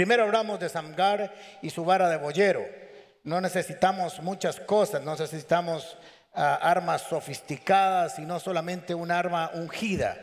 [0.00, 2.66] Primero hablamos de Samgar y su vara de boyero.
[3.22, 5.98] No necesitamos muchas cosas, no necesitamos
[6.32, 10.16] ah, armas sofisticadas, sino solamente un arma ungida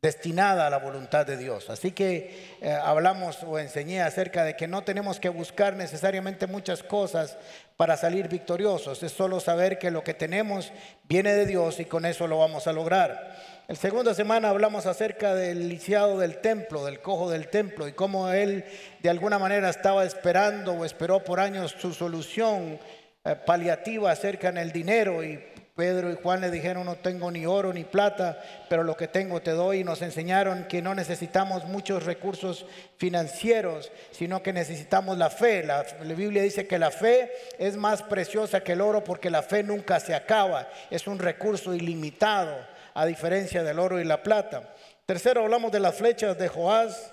[0.00, 1.68] destinada a la voluntad de Dios.
[1.68, 6.84] Así que eh, hablamos o enseñé acerca de que no tenemos que buscar necesariamente muchas
[6.84, 7.36] cosas
[7.76, 10.72] para salir victoriosos, es solo saber que lo que tenemos
[11.08, 13.57] viene de Dios y con eso lo vamos a lograr.
[13.68, 18.30] El segunda semana hablamos acerca del lisiado del templo, del cojo del templo y cómo
[18.30, 18.64] él
[19.02, 22.80] de alguna manera estaba esperando o esperó por años su solución
[23.26, 25.38] eh, paliativa acerca en el dinero y
[25.76, 29.42] Pedro y Juan le dijeron, no tengo ni oro ni plata, pero lo que tengo
[29.42, 29.80] te doy.
[29.80, 35.62] Y nos enseñaron que no necesitamos muchos recursos financieros, sino que necesitamos la fe.
[35.62, 39.42] La, la, Biblia dice que la fe es más preciosa que el oro porque la
[39.42, 40.68] fe nunca se acaba.
[40.90, 42.56] Es un recurso ilimitado,
[42.98, 44.74] a diferencia del oro y la plata.
[45.06, 47.12] Tercero, hablamos de las flechas de Joás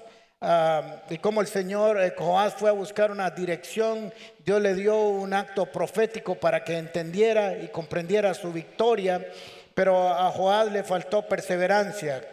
[1.11, 4.11] y como el Señor eh, Joás fue a buscar una dirección,
[4.43, 9.23] Dios le dio un acto profético para que entendiera y comprendiera su victoria,
[9.75, 12.27] pero a Joás le faltó perseverancia,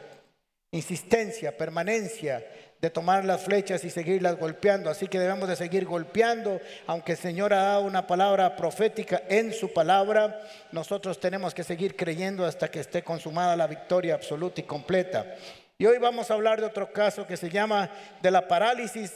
[0.70, 2.42] insistencia, permanencia
[2.83, 4.91] de tomar las flechas y seguirlas golpeando.
[4.91, 9.52] Así que debemos de seguir golpeando, aunque el Señor ha dado una palabra profética en
[9.52, 10.41] su palabra,
[10.72, 15.36] nosotros tenemos que seguir creyendo hasta que esté consumada la victoria absoluta y completa.
[15.78, 17.88] Y hoy vamos a hablar de otro caso que se llama
[18.20, 19.12] de la parálisis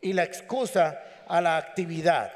[0.00, 2.30] y la excusa a la actividad.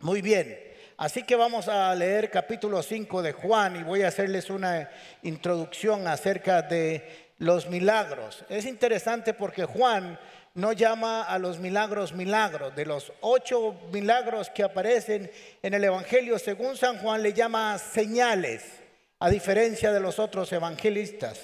[0.00, 0.54] Muy bien,
[0.98, 4.90] así que vamos a leer capítulo 5 de Juan y voy a hacerles una
[5.22, 8.44] introducción acerca de los milagros.
[8.48, 10.18] Es interesante porque Juan
[10.54, 12.74] no llama a los milagros milagros.
[12.74, 15.30] De los ocho milagros que aparecen
[15.62, 18.64] en el Evangelio, según San Juan, le llama señales,
[19.18, 21.40] a diferencia de los otros evangelistas.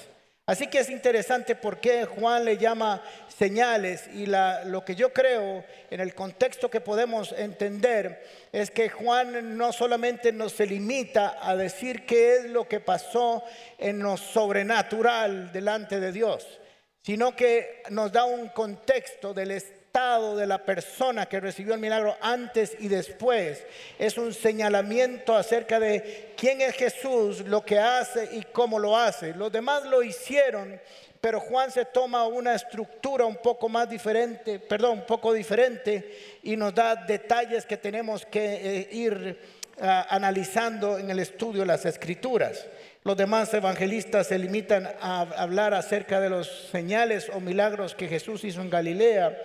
[0.51, 5.65] Así que es interesante por qué Juan le llama señales y lo que yo creo
[5.89, 11.55] en el contexto que podemos entender es que Juan no solamente nos se limita a
[11.55, 13.45] decir qué es lo que pasó
[13.79, 16.59] en lo sobrenatural delante de Dios,
[17.01, 22.17] sino que nos da un contexto del estado de la persona que recibió el milagro
[22.21, 23.65] antes y después.
[23.99, 29.35] Es un señalamiento acerca de quién es Jesús, lo que hace y cómo lo hace.
[29.35, 30.81] Los demás lo hicieron,
[31.21, 36.57] pero Juan se toma una estructura un poco más diferente, perdón, un poco diferente y
[36.57, 39.39] nos da detalles que tenemos que eh, ir
[39.81, 42.65] ah, analizando en el estudio de las escrituras.
[43.03, 48.45] Los demás evangelistas se limitan a hablar acerca de los señales o milagros que Jesús
[48.45, 49.37] hizo en Galilea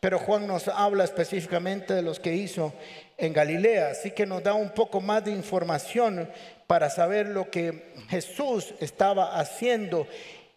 [0.00, 2.72] pero Juan nos habla específicamente de los que hizo
[3.16, 6.30] en Galilea, así que nos da un poco más de información
[6.66, 10.06] para saber lo que Jesús estaba haciendo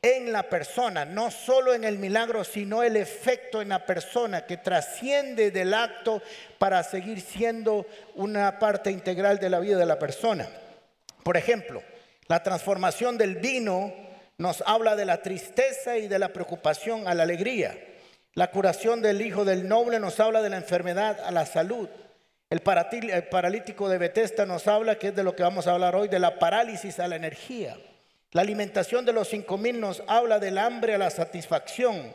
[0.02, 4.58] en la persona, no solo en el milagro, sino el efecto en la persona que
[4.58, 6.22] trasciende del acto
[6.58, 7.86] para seguir siendo
[8.16, 10.48] una parte integral de la vida de la persona.
[11.24, 11.84] Por ejemplo,
[12.28, 13.94] la transformación del vino
[14.38, 17.78] nos habla de la tristeza y de la preocupación a la alegría.
[18.36, 21.90] La curación del hijo del noble nos habla de la enfermedad a la salud.
[22.50, 26.08] El paralítico de Bethesda nos habla, que es de lo que vamos a hablar hoy,
[26.08, 27.78] de la parálisis a la energía.
[28.32, 32.14] La alimentación de los cinco mil nos habla del hambre a la satisfacción.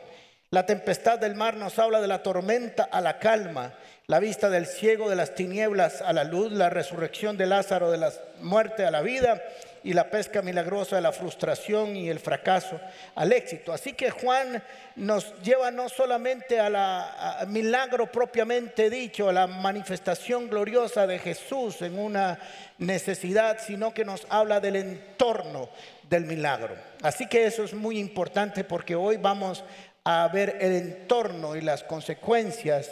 [0.49, 3.73] La tempestad del mar nos habla de la tormenta a la calma.
[4.07, 6.51] La vista del ciego de las tinieblas a la luz.
[6.51, 9.41] La resurrección de Lázaro de la muerte a la vida
[9.85, 12.81] y la pesca milagrosa de la frustración y el fracaso
[13.13, 13.71] al éxito.
[13.71, 14.63] Así que Juan
[14.95, 21.83] nos lleva no solamente a la milagro propiamente dicho, a la manifestación gloriosa de Jesús
[21.83, 22.39] en una
[22.79, 25.69] necesidad, sino que nos habla del entorno
[26.09, 26.75] del milagro.
[27.03, 29.63] Así que eso es muy importante porque hoy vamos
[30.03, 32.89] a ver el entorno y las consecuencias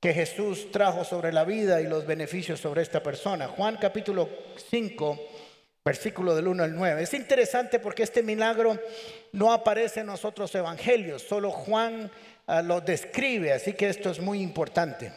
[0.00, 3.48] que Jesús trajo sobre la vida y los beneficios sobre esta persona.
[3.48, 4.28] Juan capítulo
[4.70, 5.35] 5
[5.86, 7.04] versículo del 1 al 9.
[7.04, 8.76] Es interesante porque este milagro
[9.30, 12.10] no aparece en los otros evangelios, solo Juan
[12.48, 15.12] ah, lo describe, así que esto es muy importante.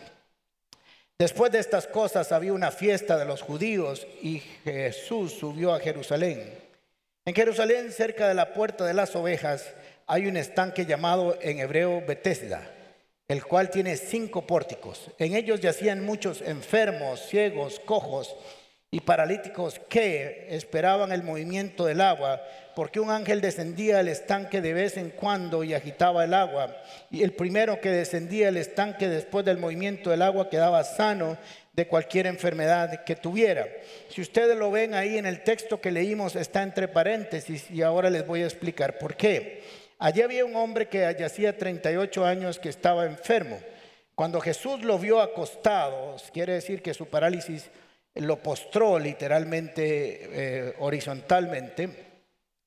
[1.18, 6.54] Después de estas cosas había una fiesta de los judíos y Jesús subió a Jerusalén.
[7.25, 9.74] En Jerusalén, cerca de la puerta de las ovejas,
[10.06, 12.62] hay un estanque llamado en hebreo Betesda,
[13.27, 15.10] el cual tiene cinco pórticos.
[15.18, 18.36] En ellos yacían muchos enfermos, ciegos, cojos
[18.92, 22.42] y paralíticos que esperaban el movimiento del agua,
[22.76, 26.76] porque un ángel descendía al estanque de vez en cuando y agitaba el agua.
[27.12, 31.38] Y el primero que descendía al estanque después del movimiento del agua quedaba sano
[31.74, 33.68] de cualquier enfermedad que tuviera.
[34.10, 38.10] Si ustedes lo ven ahí en el texto que leímos, está entre paréntesis y ahora
[38.10, 39.64] les voy a explicar por qué.
[40.00, 43.60] Allí había un hombre que hacía 38 años que estaba enfermo.
[44.16, 47.70] Cuando Jesús lo vio acostado, quiere decir que su parálisis
[48.16, 51.90] lo postró literalmente, eh, horizontalmente,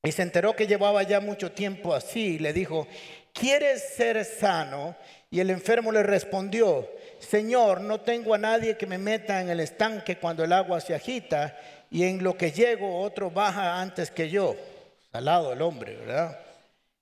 [0.02, 2.88] y se enteró que llevaba ya mucho tiempo así, y le dijo,
[3.32, 4.96] ¿quieres ser sano?
[5.30, 9.60] Y el enfermo le respondió, Señor, no tengo a nadie que me meta en el
[9.60, 11.56] estanque cuando el agua se agita,
[11.90, 14.56] y en lo que llego otro baja antes que yo.
[15.12, 16.38] Salado el hombre, ¿verdad?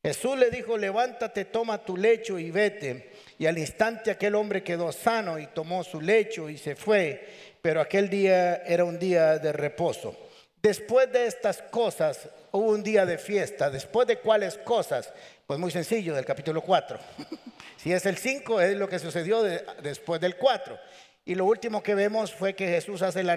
[0.02, 3.12] Jesús le dijo, levántate, toma tu lecho y vete.
[3.38, 7.49] Y al instante aquel hombre quedó sano y tomó su lecho y se fue.
[7.62, 10.16] Pero aquel día era un día de reposo.
[10.62, 13.70] Después de estas cosas hubo un día de fiesta.
[13.70, 15.12] Después de cuáles cosas?
[15.46, 16.98] Pues muy sencillo, del capítulo 4.
[17.76, 20.78] si es el 5, es lo que sucedió después del 4.
[21.24, 23.34] Y lo último que vemos fue que Jesús hace, la,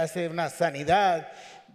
[0.00, 1.28] hace una sanidad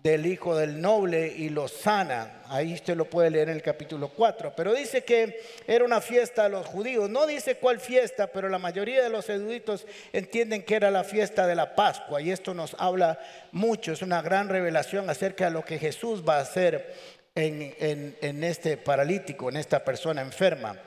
[0.04, 2.42] del hijo del noble y lo sana.
[2.48, 4.54] Ahí usted lo puede leer en el capítulo 4.
[4.56, 7.10] Pero dice que era una fiesta a los judíos.
[7.10, 11.48] No dice cuál fiesta, pero la mayoría de los eruditos entienden que era la fiesta
[11.48, 12.22] de la Pascua.
[12.22, 13.19] Y esto nos habla
[13.51, 13.92] mucho.
[13.92, 16.96] Es una gran revelación acerca de lo que Jesús va a hacer
[17.36, 20.78] en, en este paralítico, en esta persona enferma.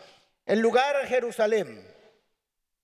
[0.47, 1.93] El lugar Jerusalén.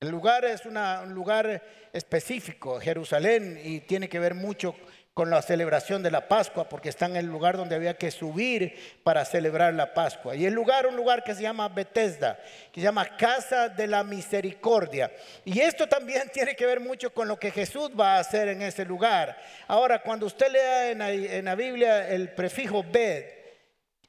[0.01, 0.79] El lugar es un
[1.13, 1.61] lugar
[1.93, 4.77] específico, Jerusalén, y tiene que ver mucho
[5.19, 9.00] con la celebración de la Pascua, porque está en el lugar donde había que subir
[9.03, 10.37] para celebrar la Pascua.
[10.37, 12.38] Y el lugar, un lugar que se llama Bethesda,
[12.70, 15.11] que se llama Casa de la Misericordia.
[15.44, 18.62] Y esto también tiene que ver mucho con lo que Jesús va a hacer en
[18.62, 19.37] ese lugar.
[19.67, 23.25] Ahora, cuando usted lea en la, Biblia el prefijo Bed,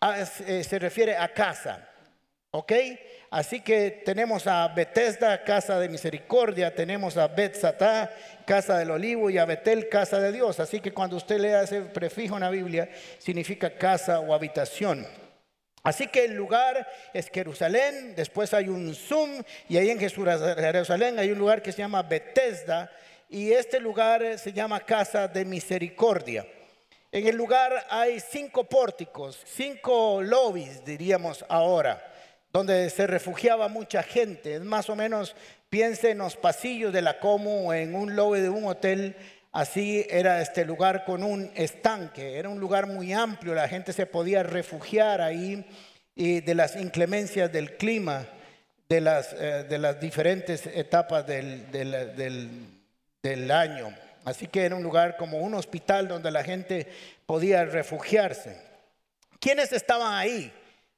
[0.02, 1.89] ah, eh, se refiere a casa,
[2.52, 2.74] ¿ok?
[3.32, 8.12] Así que tenemos a Bethesda, casa de misericordia, tenemos a Bethsatá,
[8.46, 10.60] casa del olivo, y a Betel, casa de Dios.
[10.60, 15.06] Así que cuando usted lea ese prefijo en la Biblia, significa casa o habitación.
[15.84, 21.32] Así que el lugar es Jerusalén, después hay un Zoom, y ahí en Jerusalén hay
[21.32, 22.92] un lugar que se llama Bethesda,
[23.30, 26.48] y este lugar se llama casa de misericordia.
[27.12, 32.09] En el lugar hay cinco pórticos, cinco lobbies, diríamos ahora
[32.52, 34.60] donde se refugiaba mucha gente.
[34.60, 35.36] Más o menos,
[35.70, 39.16] piense en los pasillos de la Como, en un lobby de un hotel.
[39.52, 42.38] Así era este lugar con un estanque.
[42.38, 43.54] Era un lugar muy amplio.
[43.54, 45.66] La gente se podía refugiar ahí
[46.16, 48.26] y de las inclemencias del clima,
[48.88, 51.72] de las, eh, de las diferentes etapas del,
[53.22, 53.96] del año.
[54.26, 56.88] Así que era un lugar como un hospital donde la gente
[57.26, 58.62] podía refugiarse.
[59.40, 60.52] ¿Quiénes estaban ahí?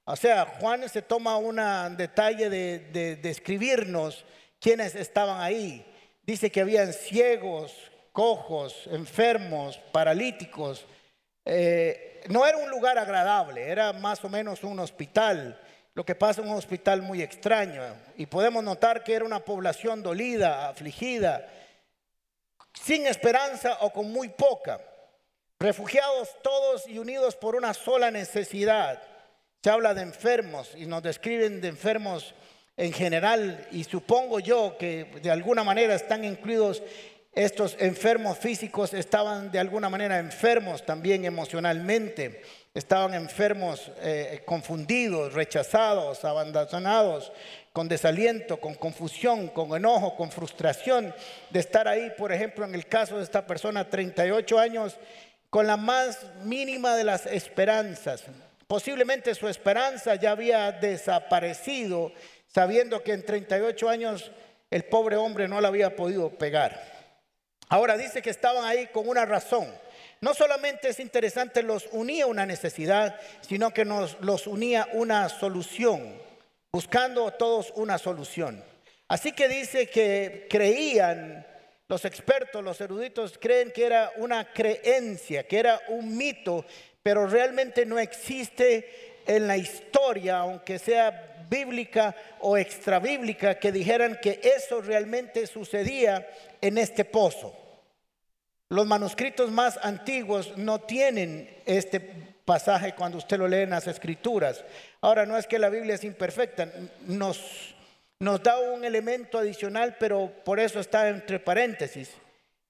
[0.05, 1.57] O sea, Juan se toma un
[1.95, 4.25] detalle de, describirnos
[4.59, 5.85] quiénes estaban ahí.
[6.23, 7.73] Dice que habían ciegos,
[8.11, 10.85] cojos, enfermos, paralíticos.
[11.45, 15.59] Eh, no era un lugar agradable, era más o menos un hospital.
[15.93, 17.83] Lo que pasa en un hospital muy extraño.
[18.15, 21.47] Y podemos notar que era una población dolida, afligida,
[22.73, 24.79] sin esperanza o con muy poca.
[25.59, 29.01] Refugiados todos y unidos por una sola necesidad
[29.63, 32.33] se habla de enfermos y nos describen de enfermos
[32.77, 36.81] en general y supongo yo que de alguna manera están incluidos
[37.33, 42.41] estos enfermos físicos, estaban de alguna manera enfermos también emocionalmente,
[42.73, 47.31] estaban enfermos eh, confundidos, rechazados, abandonados,
[47.71, 51.13] con desaliento, con confusión, con enojo, con frustración
[51.51, 54.97] de estar ahí, por ejemplo, en el caso de esta persona, 38 años,
[55.49, 58.23] con la más mínima de las esperanzas,
[58.71, 62.13] Posiblemente su esperanza ya había desaparecido,
[62.47, 64.31] sabiendo que en 38 años
[64.69, 66.81] el pobre hombre no la había podido pegar.
[67.67, 69.67] Ahora dice que estaban ahí con una razón.
[70.21, 76.17] No solamente es interesante, los unía una necesidad, sino que nos los unía una solución,
[76.71, 78.63] buscando todos una solución.
[79.09, 81.45] Así que dice que creían,
[81.89, 86.65] los expertos, los eruditos creen que era una creencia, que era un mito
[87.03, 94.39] pero realmente no existe en la historia, aunque sea bíblica o extrabíblica, que dijeran que
[94.43, 96.27] eso realmente sucedía
[96.61, 97.55] en este pozo.
[98.69, 101.99] Los manuscritos más antiguos no tienen este
[102.45, 104.63] pasaje cuando usted lo lee en las escrituras.
[105.01, 106.69] Ahora, no es que la Biblia es imperfecta,
[107.05, 107.75] nos,
[108.19, 112.11] nos da un elemento adicional, pero por eso está entre paréntesis.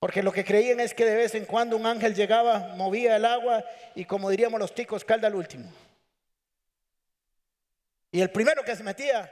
[0.02, 3.24] Porque lo que creían es que de vez en cuando un ángel llegaba, movía el
[3.24, 5.72] agua y como diríamos los ticos, calda al último.
[8.12, 9.32] Y el primero que se metía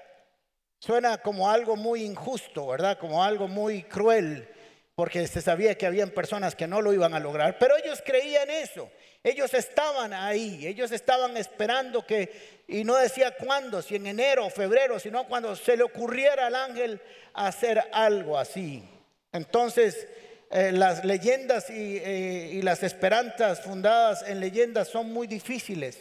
[0.78, 3.00] suena como algo muy injusto, ¿verdad?
[3.00, 4.48] Como algo muy cruel.
[4.94, 8.52] porque se sabía que habían personas que no lo iban a lograr, pero ellos creían
[8.52, 8.92] eso.
[9.24, 14.50] Ellos estaban ahí, ellos estaban esperando que, y no decía cuándo, si en enero o
[14.52, 17.02] febrero, sino cuando se le ocurriera al ángel
[17.34, 18.84] hacer algo así.
[19.32, 20.06] Entonces,
[20.52, 25.98] eh, las leyendas y, eh, y las esperanzas fundadas en leyendas son muy difíciles.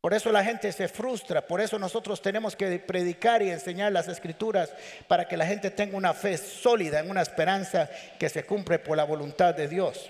[0.00, 4.08] Por eso la gente se frustra, por eso nosotros tenemos que predicar y enseñar las
[4.08, 4.72] escrituras
[5.08, 8.96] para que la gente tenga una fe sólida en una esperanza que se cumple por
[8.96, 10.08] la voluntad de Dios.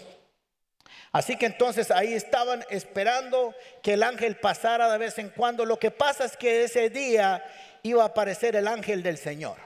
[1.10, 5.64] Así que entonces ahí estaban esperando que el ángel pasara de vez en cuando.
[5.64, 7.42] Lo que pasa es que ese día
[7.82, 9.56] iba a aparecer el ángel del Señor.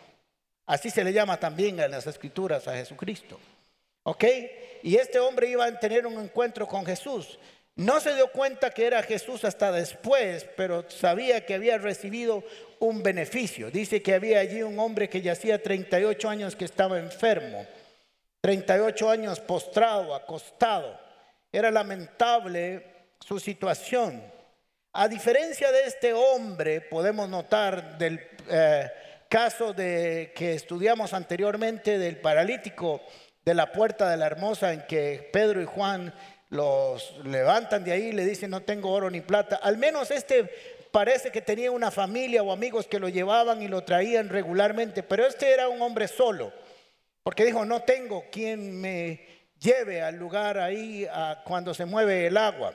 [0.65, 3.39] Así se le llama también en las escrituras a Jesucristo.
[4.05, 4.25] ¿Ok?
[4.83, 7.39] Y este hombre iba a tener un encuentro con Jesús.
[7.77, 12.45] No se dio cuenta que era Jesús hasta después, pero sabía que había recibido
[12.79, 13.71] un beneficio.
[13.71, 17.67] Dice que había allí un hombre que yacía 38 años que estaba enfermo,
[18.43, 21.01] 38 años postrado, acostado.
[21.51, 22.85] Era lamentable
[23.19, 24.23] su situación.
[24.93, 28.89] A diferencia de este hombre, podemos notar del eh,
[29.29, 33.01] caso de, que estudiamos anteriormente del paralítico
[33.45, 36.15] de la puerta de la hermosa en que Pedro y Juan
[36.49, 39.57] los levantan de ahí y le dicen no tengo oro ni plata.
[39.57, 40.51] Al menos este
[40.91, 45.27] parece que tenía una familia o amigos que lo llevaban y lo traían regularmente, pero
[45.27, 46.53] este era un hombre solo,
[47.23, 49.27] porque dijo no tengo quien me
[49.59, 51.07] lleve al lugar ahí
[51.45, 52.73] cuando se mueve el agua.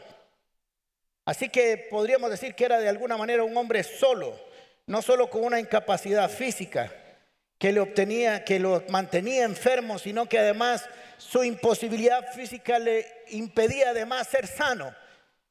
[1.26, 4.38] Así que podríamos decir que era de alguna manera un hombre solo,
[4.88, 6.92] no solo con una incapacidad física
[7.60, 10.84] que le obtenía, que lo mantenía enfermo, sino que además
[11.18, 14.96] su imposibilidad física le impedía además ser sano.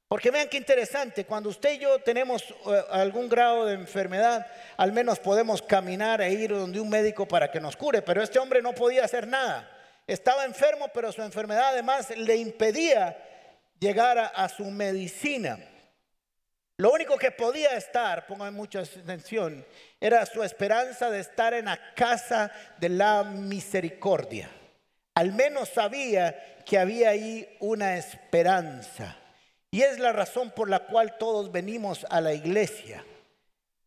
[0.09, 4.47] Porque vean qué interesante, cuando usted y yo tenemos eh, algún grado de enfermedad,
[4.79, 8.39] al menos podemos caminar e ir donde un médico para que nos cure, pero este
[8.39, 9.71] hombre no podía hacer nada.
[10.07, 13.19] Estaba enfermo, pero su enfermedad además le impedía
[13.79, 15.59] llegar a, su medicina.
[16.81, 19.67] Lo único que podía estar, pongan mucha atención,
[20.01, 24.49] era su esperanza de estar en la casa de la misericordia.
[25.17, 29.17] Al menos sabía que había ahí una esperanza.
[29.73, 33.05] Y es la razón por la cual todos venimos a la iglesia.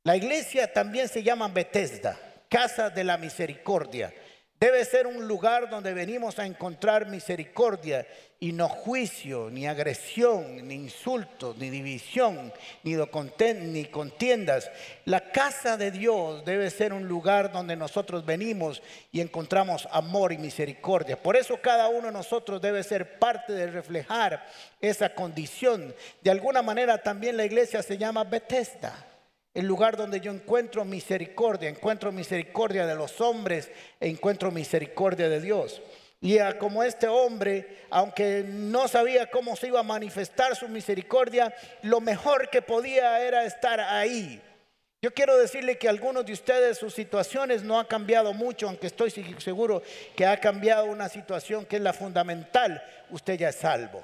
[0.03, 2.19] La iglesia también se llama Bethesda,
[2.49, 4.13] casa de la misericordia.
[4.61, 8.05] Debe ser un lugar donde venimos a encontrar misericordia
[8.39, 12.53] y no juicio, ni agresión, ni insultos, ni división,
[12.83, 14.69] ni contiendas.
[15.05, 20.37] La casa de Dios debe ser un lugar donde nosotros venimos y encontramos amor y
[20.37, 21.19] misericordia.
[21.19, 24.45] Por eso cada uno de nosotros debe ser parte de reflejar
[24.79, 25.95] esa condición.
[26.21, 29.07] De alguna manera también la iglesia se llama Bethesda
[29.53, 35.41] el lugar donde yo encuentro misericordia, encuentro misericordia de los hombres e encuentro misericordia de
[35.41, 35.81] Dios.
[36.23, 41.99] Y como este hombre, aunque no sabía cómo se iba a manifestar su misericordia, lo
[41.99, 44.39] mejor que podía era estar ahí.
[45.01, 49.09] Yo quiero decirle que algunos de ustedes sus situaciones no han cambiado mucho, aunque estoy
[49.09, 49.81] seguro
[50.15, 52.83] que ha cambiado una situación que es la fundamental.
[53.09, 54.03] Usted ya es salvo.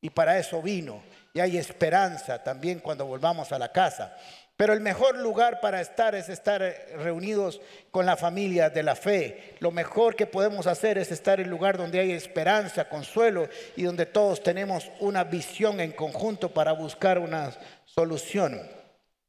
[0.00, 1.00] Y para eso vino.
[1.32, 4.16] Y hay esperanza también cuando volvamos a la casa.
[4.62, 6.62] Pero el mejor lugar para estar es estar
[6.98, 9.56] reunidos con la familia de la fe.
[9.58, 13.82] Lo mejor que podemos hacer es estar en el lugar donde hay esperanza, consuelo y
[13.82, 17.50] donde todos tenemos una visión en conjunto para buscar una
[17.86, 18.62] solución.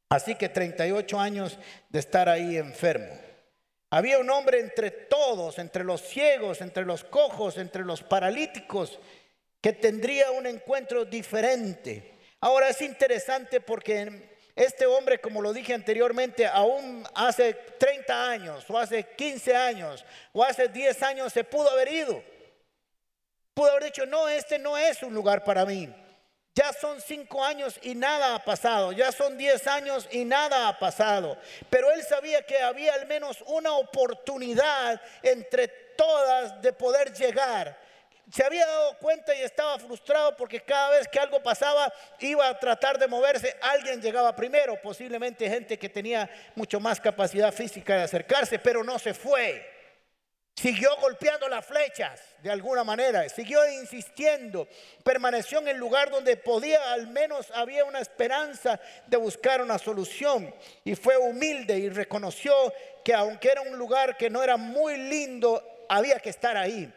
[0.08, 3.18] Así que 38 años de estar ahí enfermo.
[3.90, 9.00] Había un hombre entre todos, entre los ciegos, entre los cojos, entre los paralíticos,
[9.60, 12.14] que tendría un encuentro diferente.
[12.38, 18.78] Ahora es interesante porque este hombre, como lo dije anteriormente, aún hace 30 años, o
[18.78, 22.22] hace 15 años, o hace 10 años, se pudo haber ido.
[23.52, 25.92] Pudo haber dicho, no, este no es un lugar para mí.
[26.54, 28.92] Ya son 5 años y nada ha pasado.
[28.92, 31.36] Ya son 10 años y nada ha pasado.
[31.68, 37.76] Pero él sabía que había al menos una oportunidad entre todas de poder llegar
[38.30, 42.58] se había dado cuenta y estaba frustrado porque cada vez que algo pasaba iba a
[42.58, 48.02] tratar de moverse, alguien llegaba primero, posiblemente gente que tenía mucho más capacidad física de
[48.02, 49.74] acercarse, pero no se fue.
[50.56, 54.68] Siguió golpeando las flechas de alguna manera, siguió insistiendo,
[55.02, 60.54] permaneció en el lugar donde podía, al menos había una esperanza de buscar una solución.
[60.84, 62.54] Y fue humilde y reconoció
[63.04, 66.90] que aunque era un lugar que no era muy lindo, había que estar ahí.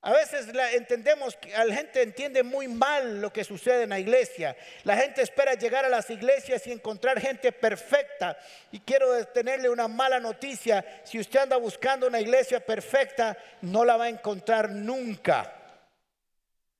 [0.00, 1.36] A veces la entendemos
[1.66, 4.56] la gente entiende muy mal lo que sucede en la iglesia.
[4.84, 8.38] La gente espera llegar a las iglesias y encontrar gente perfecta.
[8.70, 11.02] Y quiero tenerle una mala noticia.
[11.02, 15.52] Si usted anda buscando una iglesia perfecta, no la va a encontrar nunca.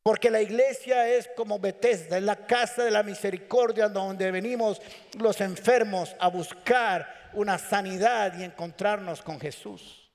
[0.05, 4.81] Porque la iglesia es como Bethesda, es la casa de la misericordia donde venimos
[5.19, 10.08] los enfermos a buscar una sanidad y encontrarnos con Jesús.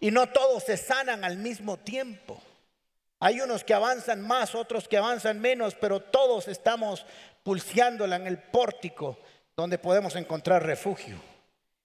[0.00, 2.42] Y no todos se sanan al mismo tiempo.
[3.20, 7.04] Hay unos que avanzan más, otros que avanzan menos, pero todos estamos
[7.42, 9.18] pulseándola en el pórtico
[9.54, 11.20] donde podemos encontrar refugio.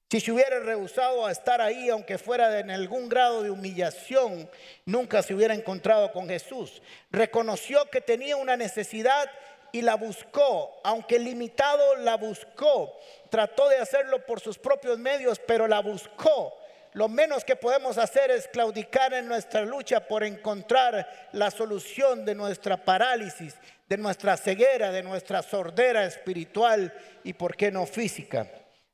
[0.10, 4.50] Si se hubiera rehusado a estar ahí, aunque fuera en algún grado de humillación,
[4.86, 6.82] nunca se hubiera encontrado con Jesús.
[7.12, 9.30] Reconoció que tenía una necesidad
[9.74, 12.98] y la buscó, aunque limitado la buscó.
[13.30, 16.54] Trató de hacerlo por sus propios medios, pero la buscó
[16.96, 22.34] lo menos que podemos hacer es claudicar en nuestra lucha por encontrar la solución de
[22.34, 23.54] nuestra parálisis,
[23.90, 28.50] de nuestra ceguera, de nuestra sordera espiritual y, por qué no, física.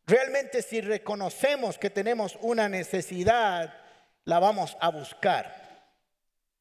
[0.07, 3.71] Realmente si reconocemos que tenemos una necesidad,
[4.25, 5.85] la vamos a buscar.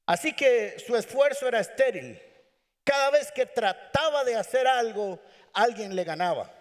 [0.04, 2.20] Así que su esfuerzo era estéril.
[2.84, 5.18] Cada vez que trataba de hacer algo,
[5.54, 6.52] alguien le ganaba.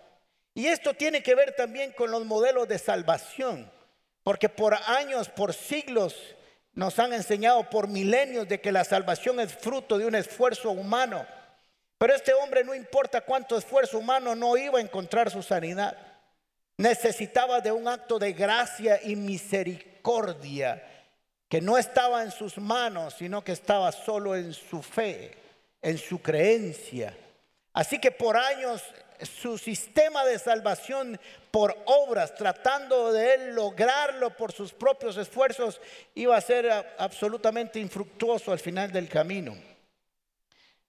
[0.53, 3.69] Y esto tiene que ver también con los modelos de salvación.
[4.29, 6.15] Porque por años, por siglos,
[6.75, 11.25] nos han enseñado por milenios de que la salvación es fruto de un esfuerzo humano.
[11.97, 15.97] Pero este hombre, no importa cuánto esfuerzo humano, no iba a encontrar su sanidad.
[16.77, 20.79] Necesitaba de un acto de gracia y misericordia
[21.47, 25.35] que no estaba en sus manos, sino que estaba solo en su fe,
[25.81, 27.17] en su creencia.
[27.73, 28.83] Así que por años
[29.21, 31.19] su sistema de salvación
[31.51, 35.81] por obras, tratando de él lograrlo por sus propios esfuerzos,
[36.15, 39.55] iba a ser absolutamente infructuoso al final del camino.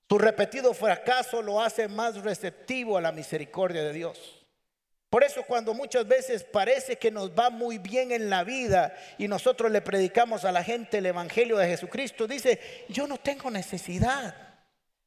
[0.09, 4.41] Su repetido fracaso lo hace más receptivo a la misericordia de Dios.
[5.09, 9.27] Por eso cuando muchas veces parece que nos va muy bien en la vida y
[9.27, 14.35] nosotros le predicamos a la gente el Evangelio de Jesucristo, dice, yo no tengo necesidad,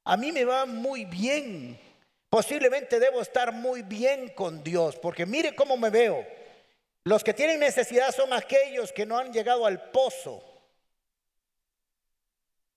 [0.04, 1.80] a mí me va muy bien.
[2.34, 6.26] Posiblemente debo estar muy bien con Dios, porque mire cómo me veo.
[7.04, 10.44] Los que tienen necesidad son aquellos que no han llegado al pozo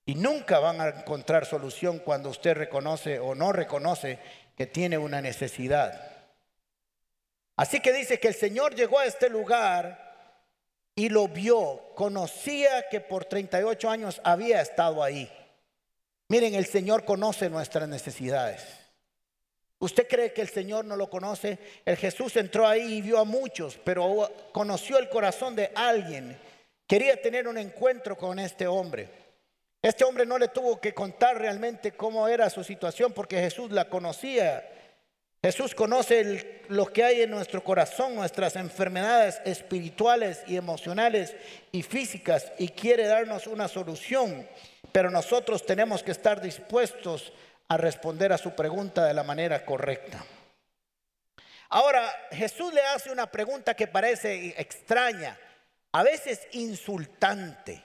[0.04, 4.18] y nunca van a encontrar solución cuando usted reconoce o no reconoce
[4.54, 6.28] que tiene una necesidad.
[7.56, 10.42] Así que dice que el Señor llegó a este lugar
[10.94, 15.32] y lo vio, conocía que por 38 años había estado ahí.
[16.28, 18.85] Miren, el Señor conoce nuestras necesidades.
[19.78, 21.58] ¿Usted cree que el Señor no lo conoce?
[21.84, 26.38] El Jesús entró ahí y vio a muchos, pero conoció el corazón de alguien.
[26.86, 29.08] Quería tener un encuentro con este hombre.
[29.82, 33.88] Este hombre no le tuvo que contar realmente cómo era su situación porque Jesús la
[33.88, 34.66] conocía.
[35.42, 41.36] Jesús conoce lo que hay en nuestro corazón, nuestras enfermedades espirituales y emocionales
[41.70, 44.48] y físicas y quiere darnos una solución.
[44.90, 47.32] Pero nosotros tenemos que estar dispuestos
[47.68, 50.24] a responder a su pregunta de la manera correcta.
[51.68, 55.36] Ahora, Jesús le hace una pregunta que parece extraña,
[55.92, 57.82] a veces insultante.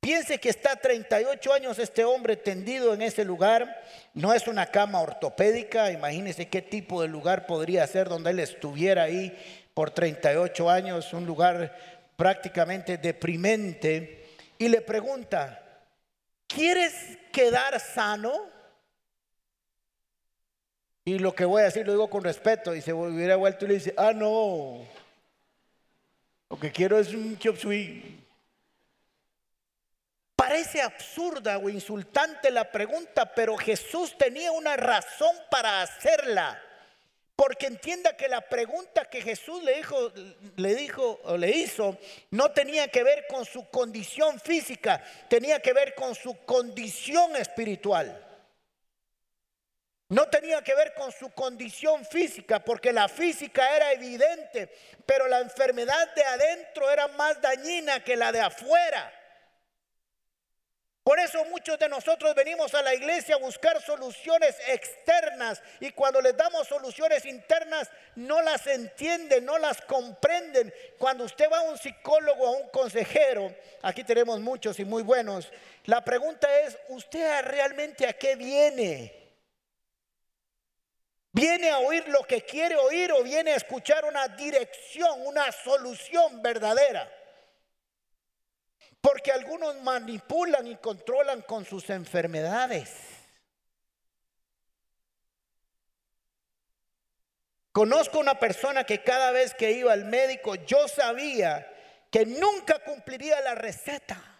[0.00, 3.82] Piense que está 38 años este hombre tendido en ese lugar.
[4.12, 5.90] No es una cama ortopédica.
[5.92, 9.34] Imagínese qué tipo de lugar podría ser donde él estuviera ahí
[9.72, 11.10] por 38 años.
[11.14, 11.74] Un lugar
[12.16, 14.26] prácticamente deprimente.
[14.58, 15.58] Y le pregunta,
[16.46, 16.92] ¿quieres
[17.32, 18.53] quedar sano?
[21.04, 22.74] Y lo que voy a decir lo digo con respeto.
[22.74, 24.86] Y se hubiera vuelto y le dice, ah, no.
[26.48, 27.56] Lo que quiero es un chop
[30.34, 36.60] Parece absurda o insultante la pregunta, pero Jesús tenía una razón para hacerla.
[37.36, 40.12] Porque entienda que la pregunta que Jesús le dijo,
[40.56, 41.98] le dijo o le hizo
[42.30, 48.23] no tenía que ver con su condición física, tenía que ver con su condición espiritual.
[50.08, 54.70] No tenía que ver con su condición física, porque la física era evidente,
[55.06, 59.12] pero la enfermedad de adentro era más dañina que la de afuera.
[61.02, 66.18] Por eso muchos de nosotros venimos a la iglesia a buscar soluciones externas y cuando
[66.22, 70.72] les damos soluciones internas no las entienden, no las comprenden.
[70.96, 75.52] Cuando usted va a un psicólogo, a un consejero, aquí tenemos muchos y muy buenos,
[75.84, 79.23] la pregunta es, ¿usted realmente a qué viene?
[81.34, 86.40] ¿Viene a oír lo que quiere oír o viene a escuchar una dirección, una solución
[86.40, 87.10] verdadera?
[89.00, 92.88] Porque algunos manipulan y controlan con sus enfermedades.
[97.72, 101.68] Conozco una persona que cada vez que iba al médico yo sabía
[102.12, 104.33] que nunca cumpliría la receta.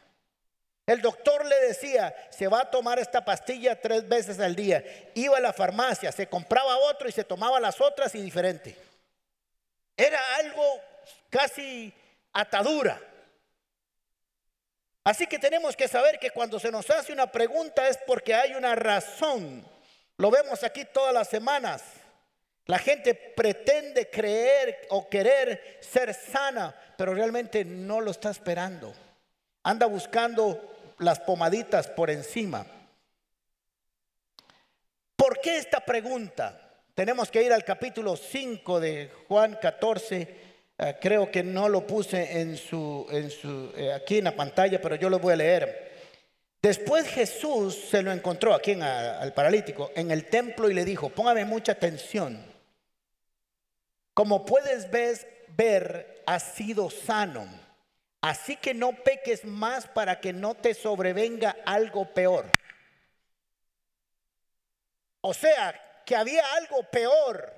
[0.86, 4.84] El doctor le decía, se va a tomar esta pastilla tres veces al día.
[5.14, 8.76] Iba a la farmacia, se compraba otro y se tomaba las otras y diferente.
[9.96, 10.62] Era algo
[11.30, 11.92] casi
[12.32, 13.00] atadura.
[15.04, 18.54] Así que tenemos que saber que cuando se nos hace una pregunta es porque hay
[18.54, 19.64] una razón.
[20.18, 21.82] Lo vemos aquí todas las semanas.
[22.66, 28.94] La gente pretende creer o querer ser sana, pero realmente no lo está esperando.
[29.62, 32.66] Anda buscando las pomaditas por encima.
[35.16, 36.60] ¿Por qué esta pregunta?
[36.94, 40.44] Tenemos que ir al capítulo 5 de Juan 14.
[40.76, 44.80] Eh, creo que no lo puse en su, en su, eh, aquí en la pantalla,
[44.80, 45.92] pero yo lo voy a leer.
[46.60, 51.44] Después Jesús se lo encontró aquí al paralítico en el templo y le dijo, póngame
[51.44, 52.42] mucha atención.
[54.14, 57.46] Como puedes ver, ver, has sido sano.
[58.24, 62.50] Así que no peques más para que no te sobrevenga algo peor.
[65.20, 67.52] O sea, que había algo peor.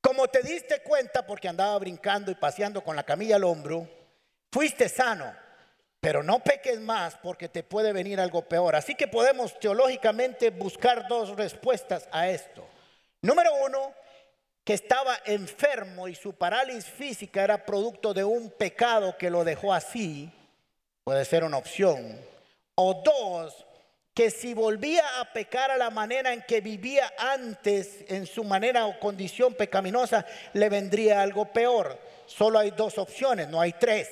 [0.00, 3.88] Como te diste cuenta porque andaba brincando y paseando con la camilla al hombro,
[4.52, 5.34] fuiste sano,
[5.98, 8.76] pero no peques más porque te puede venir algo peor.
[8.76, 12.64] Así que podemos teológicamente buscar dos respuestas a esto.
[13.20, 13.92] Número uno,
[14.64, 19.72] que estaba enfermo y su parálisis física era producto de un pecado que lo dejó
[19.72, 20.30] así,
[21.04, 22.20] puede ser una opción.
[22.76, 23.66] O dos,
[24.14, 28.86] que si volvía a pecar a la manera en que vivía antes, en su manera
[28.86, 31.98] o condición pecaminosa, le vendría algo peor.
[32.26, 34.08] Solo hay dos opciones, no hay tres.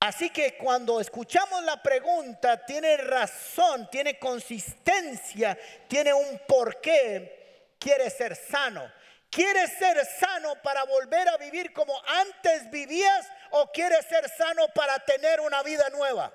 [0.00, 7.37] Así que cuando escuchamos la pregunta, tiene razón, tiene consistencia, tiene un porqué.
[7.78, 8.90] Quiere ser sano.
[9.30, 14.98] ¿Quieres ser sano para volver a vivir como antes vivías o quieres ser sano para
[15.00, 16.32] tener una vida nueva?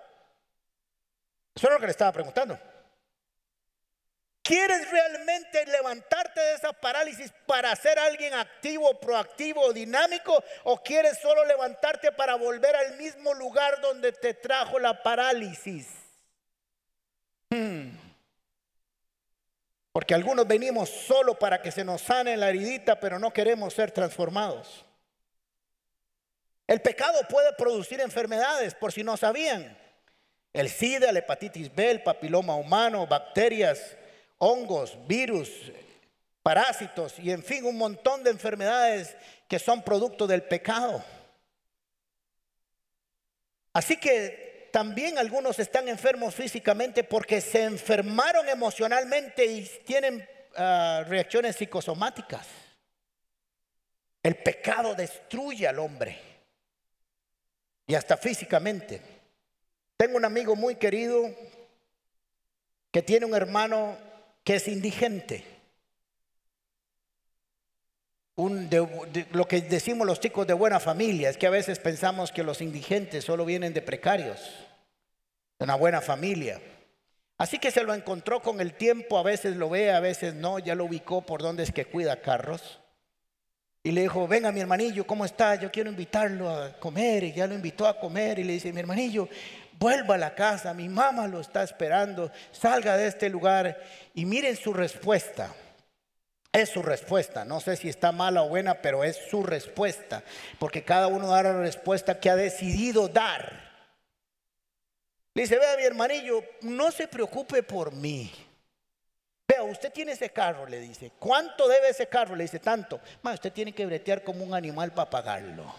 [1.56, 2.60] Eso es lo que le estaba preguntando.
[4.44, 10.44] ¿Quieres realmente levantarte de esa parálisis para ser alguien activo, proactivo, dinámico?
[10.66, 15.88] ¿O quieres solo levantarte para volver al mismo lugar donde te trajo la parálisis?
[17.50, 17.93] Hmm.
[19.94, 23.92] Porque algunos venimos solo para que se nos sane la heridita, pero no queremos ser
[23.92, 24.86] transformados.
[26.68, 29.78] El pecado puede producir enfermedades, por si no sabían.
[30.52, 33.96] El SIDA, la hepatitis B, el papiloma humano, bacterias,
[34.40, 35.50] hongos, virus,
[36.42, 39.16] parásitos y en fin un montón de enfermedades
[39.48, 41.04] que son producto del pecado.
[43.72, 51.58] Así que también algunos están enfermos físicamente porque se enfermaron emocionalmente y tienen ah, reacciones
[51.58, 52.48] psicosomáticas.
[54.24, 56.20] El pecado destruye al hombre
[57.86, 59.00] y hasta físicamente.
[59.96, 61.30] Tengo un amigo muy querido
[62.90, 63.96] que tiene un hermano
[64.44, 65.46] que es indigente.
[68.36, 72.62] Lo que decimos los chicos de buena familia es que a veces pensamos que los
[72.62, 74.40] indigentes solo vienen de precarios,
[75.60, 76.60] de una buena familia.
[77.38, 80.60] Así que se lo encontró con el tiempo, a veces lo ve, a veces no,
[80.60, 82.80] ya lo ubicó por donde es que cuida carros.
[83.84, 85.56] Y le dijo, venga mi hermanillo, ¿cómo está?
[85.56, 87.26] Yo quiero invitarlo a comer.
[87.26, 89.28] Y ya lo invitó a comer y le dice, mi hermanillo,
[89.78, 93.78] vuelva a la casa, mi mamá lo está esperando, salga de este lugar
[94.14, 95.54] y miren su respuesta.
[96.54, 100.24] Es su respuesta, no sé si está mala o buena, pero es su respuesta,
[100.60, 103.74] porque cada uno da la respuesta que ha decidido dar.
[105.34, 108.32] Le dice, vea mi hermanillo, no se preocupe por mí.
[109.48, 111.12] Vea, usted tiene ese carro, le dice.
[111.18, 112.36] ¿Cuánto debe ese carro?
[112.36, 113.02] Le dice, tanto.
[113.24, 115.74] usted tiene que bretear como un animal para pagarlo.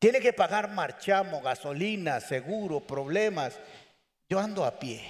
[0.00, 3.54] Tiene que pagar marchamo, gasolina, seguro, problemas.
[4.28, 5.04] Yo ando a pie.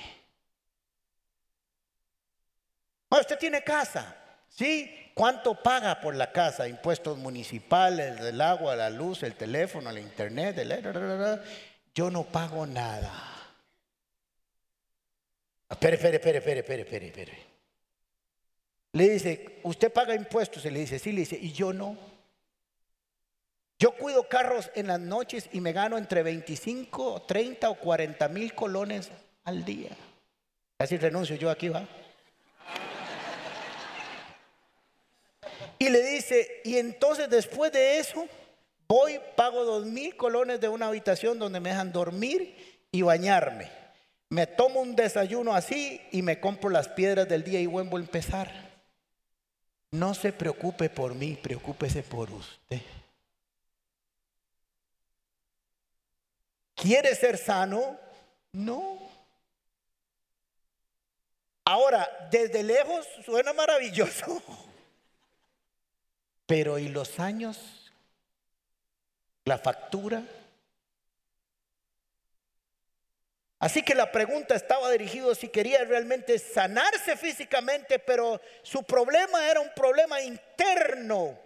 [3.09, 4.20] Ah, usted tiene casa,
[4.51, 5.11] ¿sí?
[5.15, 6.69] ¿Cuánto paga por la casa?
[6.69, 11.41] Impuestos municipales, el agua, la luz, el teléfono, el internet, el...
[11.95, 13.13] Yo no pago nada.
[15.69, 17.51] Espere, espere, espere, espere, espere, espere, espere.
[18.93, 20.65] Le dice, ¿usted paga impuestos?
[20.65, 21.97] Y le dice, sí, le dice, ¿y yo no?
[23.79, 28.55] Yo cuido carros en las noches y me gano entre 25, 30 o 40 mil
[28.55, 29.11] colones
[29.45, 29.91] al día.
[30.77, 31.87] Casi renuncio yo aquí, va.
[35.81, 38.29] Y le dice, y entonces después de eso,
[38.91, 43.71] Voy, pago dos mil colones de una habitación donde me dejan dormir y bañarme.
[44.29, 48.01] Me tomo un desayuno así y me compro las piedras del día y vuelvo a
[48.01, 48.51] empezar.
[49.93, 52.81] No se preocupe por mí, preocúpese por usted.
[56.75, 57.97] ¿Quiere ser sano?
[58.51, 58.99] No.
[61.65, 64.43] Ahora, desde lejos suena maravilloso.
[66.51, 67.93] Pero ¿y los años?
[69.45, 70.25] ¿La factura?
[73.61, 79.61] Así que la pregunta estaba dirigida si quería realmente sanarse físicamente, pero su problema era
[79.61, 81.39] un problema interno.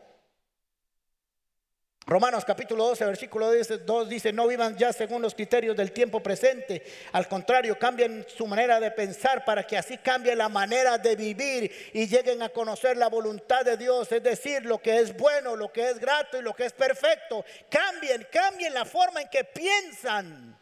[2.07, 6.85] Romanos capítulo 12, versículo 2 dice, no vivan ya según los criterios del tiempo presente,
[7.13, 11.91] al contrario, cambien su manera de pensar para que así cambie la manera de vivir
[11.95, 15.73] y lleguen a conocer la voluntad de Dios, es decir, lo que es bueno, lo
[15.73, 17.43] que es grato y lo que es perfecto.
[17.71, 20.59] Cambien, cambien la forma en que piensan,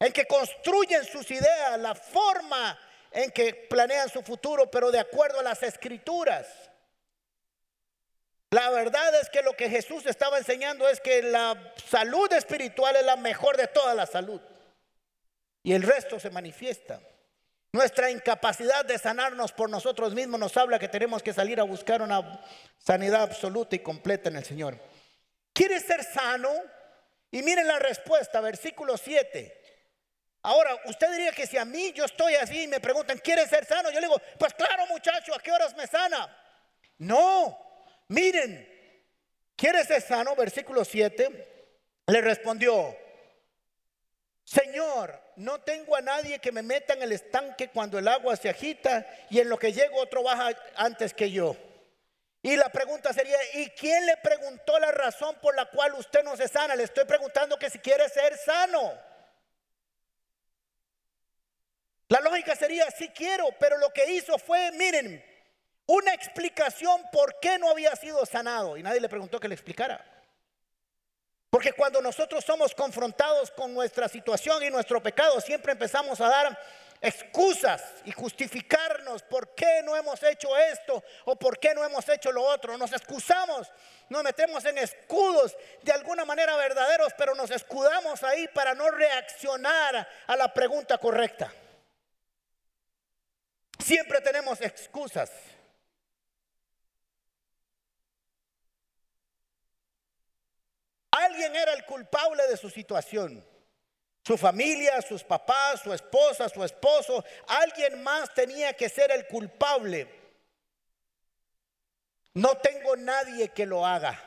[0.00, 2.76] en que construyen sus ideas, la forma
[3.12, 6.46] en que planean su futuro, pero de acuerdo a las escrituras.
[8.50, 13.04] La verdad es que lo que Jesús estaba enseñando es que la salud espiritual es
[13.04, 14.40] la mejor de toda la salud.
[15.62, 17.00] Y el resto se manifiesta.
[17.72, 22.02] Nuestra incapacidad de sanarnos por nosotros mismos nos habla que tenemos que salir a buscar
[22.02, 22.40] una
[22.78, 24.76] sanidad absoluta y completa en el Señor.
[25.52, 26.50] ¿Quieres ser sano?
[27.30, 29.58] Y miren la respuesta, versículo 7.
[30.42, 33.64] Ahora, usted diría que si a mí yo estoy así y me preguntan, ¿quieres ser
[33.64, 33.90] sano?
[33.90, 36.36] Yo le digo, pues claro muchacho, ¿a qué horas me sana?
[36.98, 37.69] No,
[38.10, 38.68] Miren,
[39.54, 40.34] ¿quieres ser sano?
[40.34, 41.72] Versículo 7.
[42.08, 42.96] Le respondió,
[44.42, 48.48] Señor, no tengo a nadie que me meta en el estanque cuando el agua se
[48.48, 51.56] agita y en lo que llego otro baja antes que yo.
[52.42, 56.36] Y la pregunta sería, ¿y quién le preguntó la razón por la cual usted no
[56.36, 56.74] se sana?
[56.74, 58.92] Le estoy preguntando que si quiere ser sano.
[62.08, 65.29] La lógica sería, sí quiero, pero lo que hizo fue, miren,
[65.90, 68.76] una explicación por qué no había sido sanado.
[68.76, 70.04] Y nadie le preguntó que le explicara.
[71.50, 76.58] Porque cuando nosotros somos confrontados con nuestra situación y nuestro pecado, siempre empezamos a dar
[77.00, 82.30] excusas y justificarnos por qué no hemos hecho esto o por qué no hemos hecho
[82.30, 82.78] lo otro.
[82.78, 83.68] Nos excusamos,
[84.08, 90.08] nos metemos en escudos de alguna manera verdaderos, pero nos escudamos ahí para no reaccionar
[90.24, 91.52] a la pregunta correcta.
[93.80, 95.32] Siempre tenemos excusas.
[101.20, 103.44] Alguien era el culpable de su situación.
[104.24, 107.24] Su familia, sus papás, su esposa, su esposo.
[107.46, 110.08] Alguien más tenía que ser el culpable.
[112.34, 114.22] No tengo nadie que lo haga.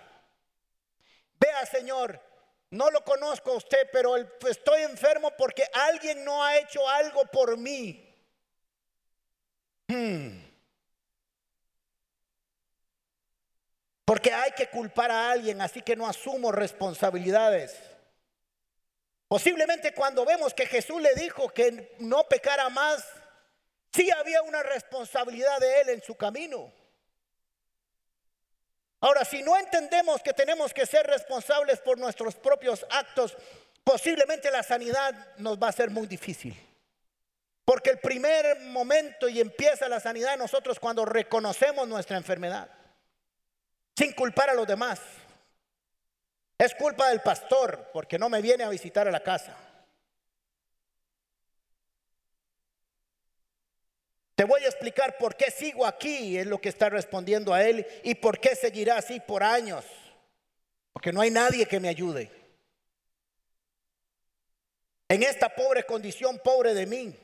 [1.39, 2.19] Vea, Señor,
[2.69, 7.58] no lo conozco a usted, pero estoy enfermo porque alguien no ha hecho algo por
[7.58, 8.10] mí.
[9.88, 10.42] Hmm.
[14.05, 17.79] Porque hay que culpar a alguien, así que no asumo responsabilidades.
[19.27, 23.03] Posiblemente cuando vemos que Jesús le dijo que no pecara más,
[23.93, 26.71] sí había una responsabilidad de él en su camino.
[28.99, 33.35] Ahora, si no entendemos que tenemos que ser responsables por nuestros propios actos,
[33.83, 36.55] posiblemente la sanidad nos va a ser muy difícil.
[37.65, 42.69] Porque el primer momento y empieza la sanidad nosotros cuando reconocemos nuestra enfermedad
[43.95, 44.99] sin culpar a los demás.
[46.58, 49.56] Es culpa del pastor porque no me viene a visitar a la casa.
[54.36, 57.86] Te voy a explicar por qué sigo aquí, es lo que está respondiendo a él,
[58.03, 59.86] y por qué seguirá así por años.
[60.91, 62.32] Porque no hay nadie que me ayude.
[65.08, 67.22] En esta pobre condición, pobre de mí.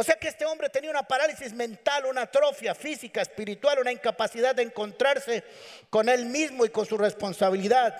[0.00, 4.54] O sea que este hombre tenía una parálisis mental, una atrofia física, espiritual, una incapacidad
[4.54, 5.44] de encontrarse
[5.90, 7.94] con él mismo y con su responsabilidad.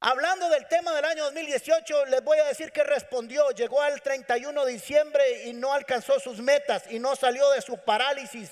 [0.00, 3.48] Hablando del tema del año 2018, les voy a decir que respondió.
[3.52, 7.78] Llegó al 31 de diciembre y no alcanzó sus metas y no salió de su
[7.78, 8.50] parálisis.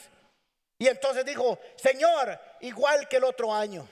[0.78, 3.86] Y entonces dijo, Señor, igual que el otro año.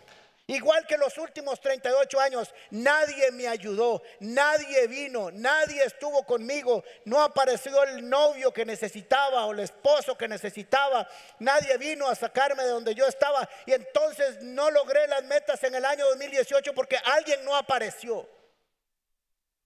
[0.46, 7.22] Igual que los últimos 38 años, nadie me ayudó, nadie vino, nadie estuvo conmigo, no
[7.22, 12.68] apareció el novio que necesitaba o el esposo que necesitaba, nadie vino a sacarme de
[12.68, 17.42] donde yo estaba y entonces no logré las metas en el año 2018 porque alguien
[17.42, 18.28] no apareció.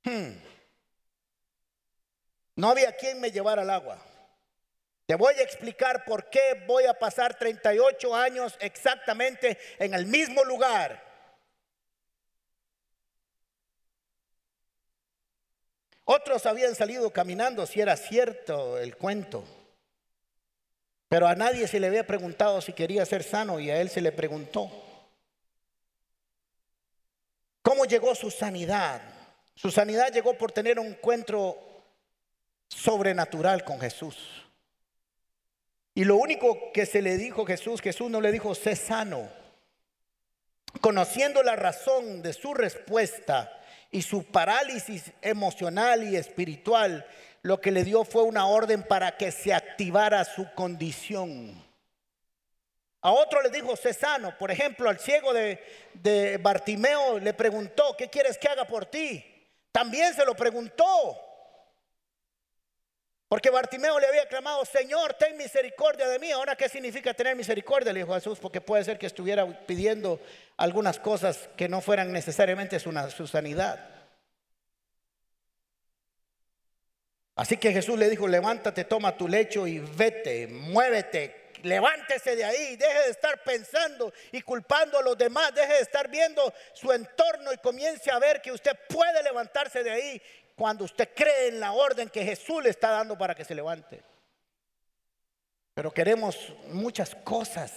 [0.05, 0.35] Hmm.
[2.55, 3.99] No había quien me llevara al agua.
[5.09, 10.45] Te voy a explicar por qué voy a pasar 38 años exactamente en el mismo
[10.45, 11.03] lugar.
[16.05, 19.45] Otros habían salido caminando, si era cierto el cuento.
[21.09, 24.03] Pero a nadie se le había preguntado si quería ser sano y a él se
[24.03, 24.71] le preguntó.
[27.63, 29.01] ¿Cómo llegó su sanidad?
[29.55, 31.57] Su sanidad llegó por tener un encuentro
[32.69, 34.45] sobrenatural con Jesús.
[35.99, 39.29] Y lo único que se le dijo Jesús, Jesús no le dijo, sé sano.
[40.81, 47.05] Conociendo la razón de su respuesta y su parálisis emocional y espiritual,
[47.43, 51.61] lo que le dio fue una orden para que se activara su condición.
[53.01, 54.39] A otro le dijo, sé sano.
[54.39, 55.61] Por ejemplo, al ciego de,
[55.95, 59.25] de Bartimeo le preguntó, ¿qué quieres que haga por ti?
[59.73, 61.28] También se lo preguntó.
[63.29, 66.31] Porque Bartimeo le había clamado, Señor, ten misericordia de mí.
[66.33, 67.93] Ahora, ¿qué significa tener misericordia?
[67.93, 70.19] Le dijo Jesús, porque puede ser que estuviera pidiendo
[70.57, 73.87] algunas cosas que no fueran necesariamente su, sanidad.
[77.37, 82.77] Así que Jesús le dijo, levántate, toma tu lecho y vete, muévete, levántese de ahí,
[82.77, 87.53] deje de estar pensando y culpando a los demás, deje de estar viendo su entorno
[87.53, 90.23] y comience a ver que usted puede levantarse de ahí
[90.59, 94.03] cuando usted cree en la orden que Jesús le está dando para que se levante.
[95.73, 97.73] Pero queremos muchas cosas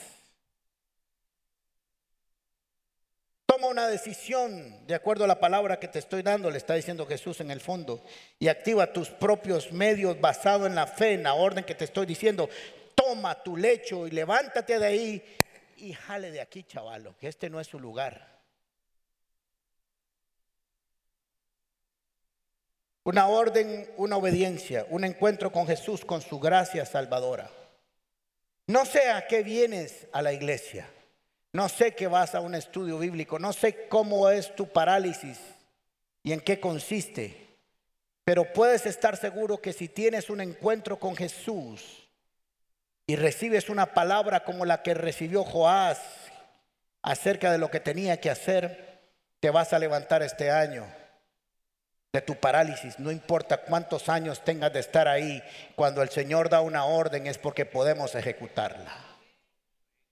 [3.51, 7.05] Toma una decisión de acuerdo a la palabra que te estoy dando, le está diciendo
[7.05, 8.01] Jesús en el fondo,
[8.39, 12.05] y activa tus propios medios basado en la fe, en la orden que te estoy
[12.05, 12.47] diciendo.
[12.95, 15.23] Toma tu lecho y levántate de ahí
[15.75, 18.40] y jale de aquí, chavalo, que este no es su lugar.
[23.03, 27.49] Una orden, una obediencia, un encuentro con Jesús, con su gracia salvadora.
[28.67, 30.87] No sé a qué vienes a la iglesia.
[31.53, 35.37] No sé qué vas a un estudio bíblico, no sé cómo es tu parálisis
[36.23, 37.57] y en qué consiste,
[38.23, 42.07] pero puedes estar seguro que si tienes un encuentro con Jesús
[43.05, 45.99] y recibes una palabra como la que recibió Joás
[47.01, 49.01] acerca de lo que tenía que hacer,
[49.41, 51.00] te vas a levantar este año
[52.13, 55.41] de tu parálisis, no importa cuántos años tengas de estar ahí,
[55.75, 58.91] cuando el Señor da una orden es porque podemos ejecutarla.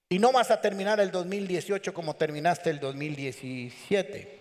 [0.08, 4.40] Y no vas a terminar el 2018 como terminaste el 2017.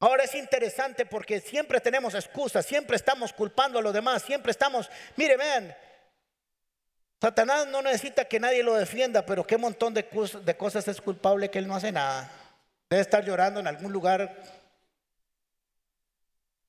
[0.00, 4.90] Ahora es interesante porque siempre tenemos excusas, siempre estamos culpando a los demás, siempre estamos,
[5.16, 5.74] mire, vean,
[7.22, 10.06] Satanás no necesita que nadie lo defienda, pero qué montón de,
[10.58, 12.30] cosas es culpable que él no hace nada.
[12.90, 14.36] Debe estar llorando en algún lugar,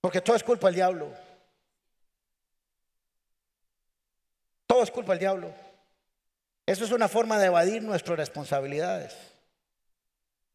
[0.06, 1.12] porque todo es culpa del diablo.
[4.68, 5.52] Todo es culpa del diablo.
[6.64, 9.16] Eso es una forma de evadir nuestras responsabilidades.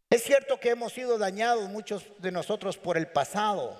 [0.08, 3.76] Es cierto que hemos sido dañados muchos de nosotros por el pasado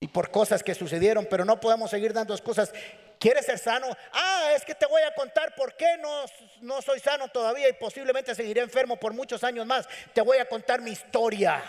[0.00, 2.72] y por cosas que sucedieron, pero no podemos seguir dando excusas.
[3.20, 3.88] ¿Quieres ser sano?
[4.14, 6.24] Ah, es que te voy a contar por qué no,
[6.62, 9.86] no soy sano todavía y posiblemente seguiré enfermo por muchos años más.
[10.14, 11.62] Te voy a contar mi historia.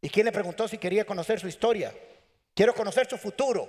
[0.00, 1.92] ¿Y quién le preguntó si quería conocer su historia?
[2.54, 3.68] Quiero conocer su futuro.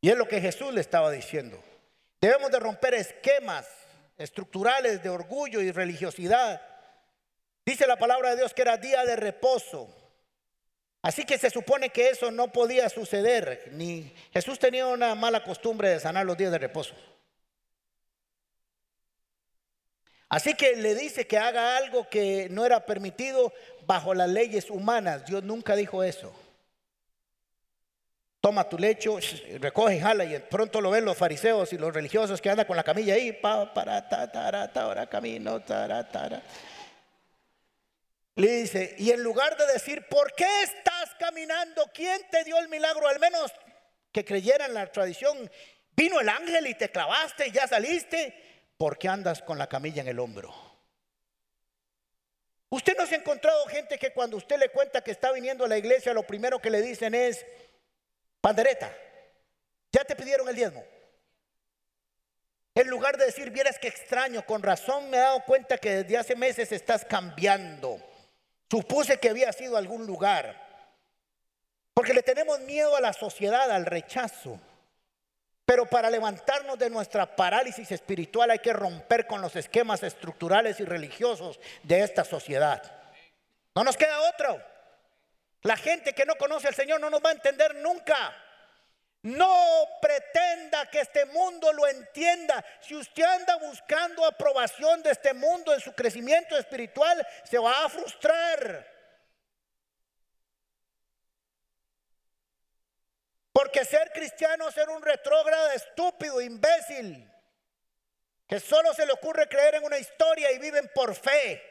[0.00, 1.62] Y es lo que Jesús le estaba diciendo.
[2.20, 3.66] Debemos de romper esquemas
[4.16, 6.60] estructurales de orgullo y religiosidad.
[7.64, 9.88] Dice la palabra de Dios que era día de reposo.
[11.02, 13.70] Así que se supone que eso no podía suceder.
[13.72, 16.94] Ni Jesús tenía una mala costumbre de sanar los días de reposo.
[20.30, 23.52] Así que le dice que haga algo que no era permitido
[23.84, 25.26] bajo las leyes humanas.
[25.26, 26.32] Dios nunca dijo eso.
[28.40, 29.18] Toma tu lecho,
[29.58, 32.84] recoge jala, y pronto lo ven los fariseos y los religiosos que andan con la
[32.84, 36.42] camilla ahí, pa, para, ta, ta, ahora camino, tara,
[38.36, 41.90] Le dice, y en lugar de decir, ¿por qué estás caminando?
[41.92, 43.08] ¿Quién te dio el milagro?
[43.08, 43.52] Al menos
[44.12, 45.50] que creyera en la tradición,
[45.96, 48.49] vino el ángel y te clavaste y ya saliste.
[48.80, 50.54] ¿Por qué andas con la camilla en el hombro?
[52.70, 55.68] Usted no se ha encontrado gente que cuando usted le cuenta que está viniendo a
[55.68, 57.44] la iglesia, lo primero que le dicen es,
[58.40, 58.90] Pandereta,
[59.92, 60.82] ya te pidieron el diezmo.
[62.74, 66.16] En lugar de decir, vieras que extraño, con razón me he dado cuenta que desde
[66.16, 68.00] hace meses estás cambiando.
[68.70, 70.56] Supuse que había sido algún lugar.
[71.92, 74.58] Porque le tenemos miedo a la sociedad, al rechazo.
[75.70, 80.84] Pero para levantarnos de nuestra parálisis espiritual hay que romper con los esquemas estructurales y
[80.84, 82.82] religiosos de esta sociedad.
[83.76, 84.60] No nos queda otro.
[85.62, 88.36] La gente que no conoce al Señor no nos va a entender nunca.
[89.22, 89.54] No
[90.02, 92.64] pretenda que este mundo lo entienda.
[92.80, 97.88] Si usted anda buscando aprobación de este mundo en su crecimiento espiritual, se va a
[97.88, 98.99] frustrar.
[103.70, 107.30] Porque ser cristiano es ser un retrógrado estúpido, imbécil,
[108.48, 111.62] que solo se le ocurre creer en una historia y viven por fe.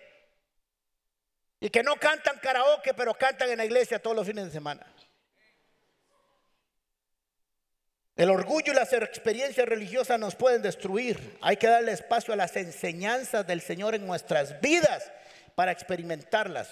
[1.59, 4.87] Y que no cantan karaoke, pero cantan en la iglesia todos los fines de semana.
[8.15, 11.37] El orgullo y las experiencias religiosas nos pueden destruir.
[11.41, 15.11] Hay que darle espacio a las enseñanzas del Señor en nuestras vidas
[15.53, 16.69] para experimentarlas.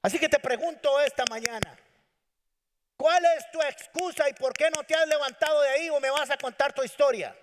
[0.00, 1.78] Así que te pregunto esta mañana,
[3.00, 6.10] ¿cuál es tu excusa y por qué no te has levantado de ahí o me
[6.10, 7.34] vas a contar tu historia?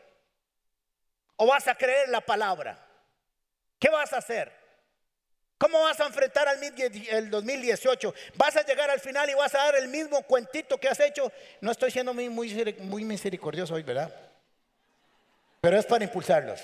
[1.36, 2.78] ¿O vas a creer la palabra?
[3.80, 4.51] ¿Qué vas a hacer?
[5.58, 6.47] ¿Cómo vas a enfrentar
[7.10, 8.14] el 2018?
[8.36, 11.32] ¿Vas a llegar al final y vas a dar el mismo cuentito que has hecho?
[11.60, 14.14] No estoy siendo muy, muy, misericordioso hoy, ¿verdad?
[15.60, 16.62] Pero es para impulsarlos.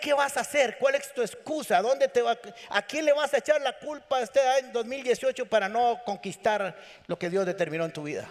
[0.00, 0.76] ¿Qué, vas a hacer?
[0.78, 1.80] ¿Cuál es tu excusa?
[1.80, 2.36] ¿Dónde te va,
[2.70, 6.76] ¿A quién le vas a echar la culpa este año 2018 para no conquistar
[7.06, 8.28] lo que Dios determinó en tu vida?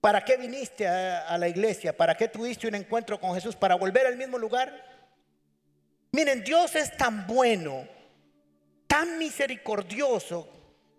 [0.00, 1.94] ¿Para qué viniste a, la iglesia?
[1.94, 3.56] ¿Para qué tuviste un encuentro con Jesús?
[3.56, 4.72] ¿Para volver al mismo lugar?
[6.12, 7.86] Miren, Dios es tan bueno,
[8.86, 10.48] tan misericordioso,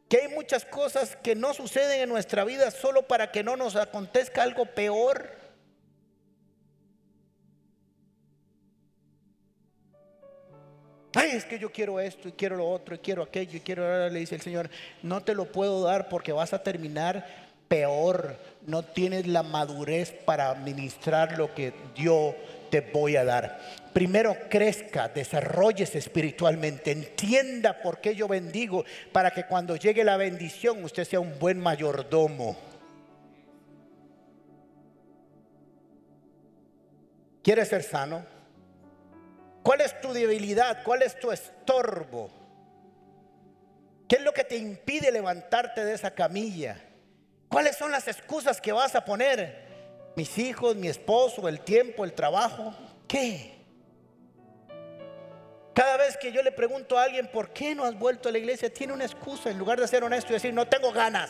[0.07, 3.75] que hay muchas cosas que no suceden en nuestra vida solo para que no nos
[3.75, 5.46] acontezca algo peor.
[11.19, 14.07] Ay, es que yo quiero esto y quiero lo otro y quiero aquello y quiero,
[14.07, 14.69] le dice el Señor,
[15.01, 17.25] no te lo puedo dar porque vas a terminar
[17.67, 18.37] peor,
[18.67, 22.35] no tienes la madurez para administrar lo que yo
[22.69, 23.59] te voy a dar.
[23.93, 30.83] Primero crezca, desarrollese espiritualmente, entienda por qué yo bendigo, para que cuando llegue la bendición
[30.83, 32.55] usted sea un buen mayordomo.
[37.41, 38.36] ¿Quieres ser sano?
[39.67, 40.81] ¿Cuál es tu debilidad?
[40.85, 42.29] ¿Cuál es tu estorbo?
[44.07, 46.81] ¿Qué es lo que te impide levantarte de esa camilla?
[47.49, 50.13] ¿Cuáles son las excusas que vas a poner?
[50.15, 52.73] Mis hijos, mi esposo, el tiempo, el trabajo.
[53.09, 53.57] ¿Qué?
[55.73, 58.37] Cada vez que yo le pregunto a alguien, ¿por qué no has vuelto a la
[58.37, 58.73] iglesia?
[58.73, 61.29] Tiene una excusa en lugar de ser honesto y decir, no tengo ganas.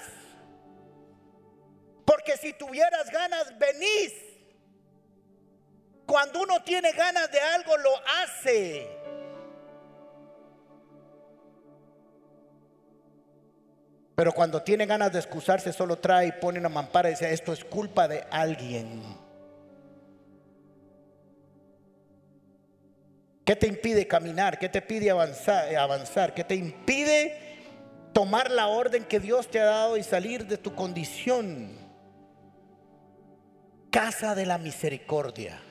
[2.06, 4.27] Porque si tuvieras ganas, venís.
[6.08, 7.92] Cuando uno tiene ganas de algo, lo
[8.24, 8.88] hace.
[14.16, 17.52] Pero cuando tiene ganas de excusarse, solo trae y pone una mampara y dice, esto
[17.52, 19.04] es culpa de alguien.
[23.44, 24.58] ¿Qué te impide caminar?
[24.58, 26.34] ¿Qué te pide avanzar, avanzar?
[26.34, 27.38] ¿Qué te impide
[28.14, 31.78] tomar la orden que Dios te ha dado y salir de tu condición?
[33.92, 35.62] Casa de la misericordia.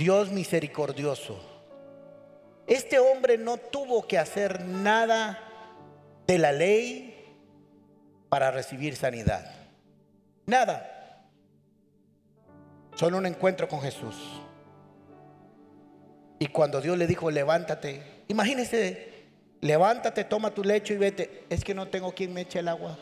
[0.00, 1.38] Dios misericordioso.
[2.66, 5.38] Este hombre no tuvo que hacer nada
[6.26, 7.36] de la ley
[8.30, 9.44] para recibir sanidad.
[10.46, 11.28] Nada.
[12.94, 14.16] Solo un encuentro con Jesús.
[16.38, 19.26] Y cuando Dios le dijo, levántate, imagínese,
[19.60, 21.44] levántate, toma tu lecho y vete.
[21.50, 22.96] Es que no tengo quien me eche el agua.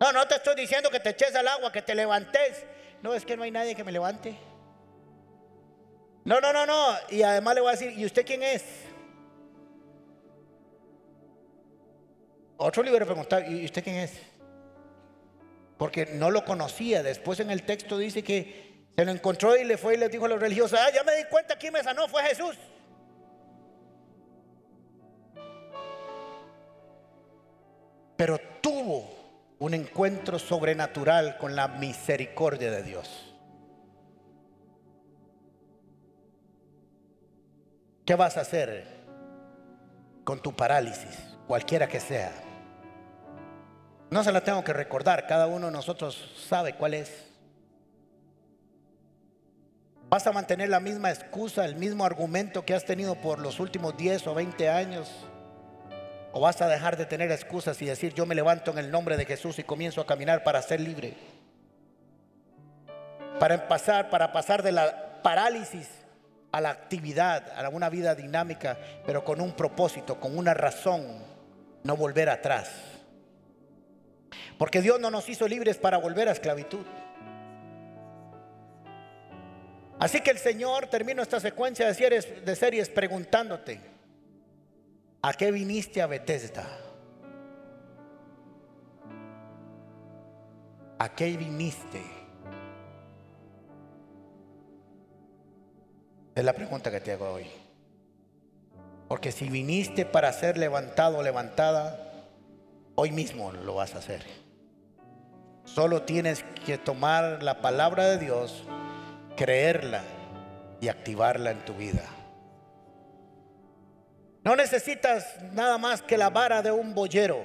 [0.00, 2.64] No, no te estoy diciendo que te eches al agua, que te levantes.
[3.04, 4.36] No, es que no hay nadie que me levante.
[6.28, 6.94] No, no, no, no.
[7.08, 8.62] Y además le voy a decir, ¿y usted quién es?
[12.58, 14.12] Otro libro preguntar, ¿y usted quién es?
[15.78, 17.02] Porque no lo conocía.
[17.02, 20.26] Después en el texto dice que se lo encontró y le fue y le dijo
[20.26, 22.58] a los religiosos, ah, ya me di cuenta quién me sanó, fue Jesús.
[28.18, 29.08] Pero tuvo
[29.60, 33.27] un encuentro sobrenatural con la misericordia de Dios.
[38.08, 38.86] ¿Qué vas a hacer
[40.24, 41.14] con tu parálisis,
[41.46, 42.32] cualquiera que sea?
[44.08, 47.26] No se la tengo que recordar, cada uno de nosotros sabe cuál es.
[50.08, 53.94] ¿Vas a mantener la misma excusa, el mismo argumento que has tenido por los últimos
[53.98, 55.10] 10 o 20 años?
[56.32, 59.18] ¿O vas a dejar de tener excusas y decir, yo me levanto en el nombre
[59.18, 61.12] de Jesús y comienzo a caminar para ser libre?
[63.38, 65.97] Para pasar, para pasar de la parálisis
[66.50, 71.22] a la actividad, a una vida dinámica, pero con un propósito, con una razón,
[71.82, 72.70] no volver atrás.
[74.56, 76.84] Porque Dios no nos hizo libres para volver a esclavitud.
[79.98, 83.80] Así que el Señor termina esta secuencia de series, de series preguntándote,
[85.22, 86.66] ¿a qué viniste a Bethesda?
[91.00, 92.17] ¿A qué viniste?
[96.38, 97.50] Es la pregunta que te hago hoy.
[99.08, 101.98] Porque si viniste para ser levantado o levantada,
[102.94, 104.24] hoy mismo lo vas a hacer.
[105.64, 108.62] Solo tienes que tomar la palabra de Dios,
[109.36, 110.04] creerla
[110.80, 112.04] y activarla en tu vida.
[114.44, 117.42] No necesitas nada más que la vara de un boyero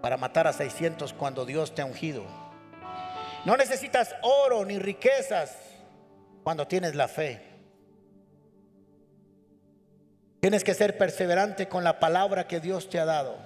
[0.00, 2.24] para matar a 600 cuando Dios te ha ungido.
[3.44, 5.56] No necesitas oro ni riquezas
[6.44, 7.53] cuando tienes la fe.
[10.44, 13.38] Tienes que ser perseverante con la palabra que Dios te ha dado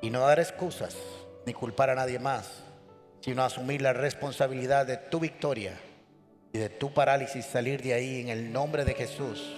[0.00, 0.96] y no dar excusas
[1.44, 2.62] ni culpar a nadie más,
[3.20, 5.78] sino asumir la responsabilidad de tu victoria
[6.54, 9.54] y de tu parálisis, salir de ahí en el nombre de Jesús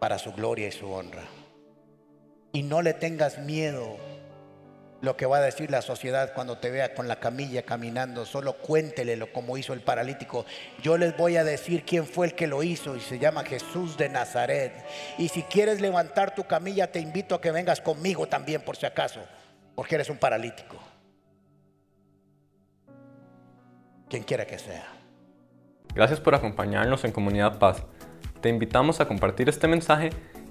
[0.00, 1.24] para su gloria y su honra.
[2.52, 3.96] Y no le tengas miedo
[5.00, 8.24] lo que va a decir la sociedad cuando te vea con la camilla caminando.
[8.24, 10.46] Solo cuéntele lo como hizo el paralítico.
[10.82, 13.96] Yo les voy a decir quién fue el que lo hizo y se llama Jesús
[13.96, 14.72] de Nazaret.
[15.18, 18.86] Y si quieres levantar tu camilla, te invito a que vengas conmigo también por si
[18.86, 19.20] acaso,
[19.74, 20.76] porque eres un paralítico.
[24.08, 24.86] Quien quiera que sea.
[25.94, 27.82] Gracias por acompañarnos en Comunidad Paz.
[28.40, 30.10] Te invitamos a compartir este mensaje